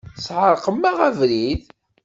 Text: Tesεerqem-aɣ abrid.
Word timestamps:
Tesεerqem-aɣ 0.15 0.97
abrid. 1.07 1.63